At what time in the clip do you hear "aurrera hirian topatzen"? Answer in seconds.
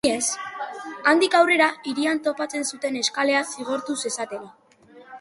1.41-2.67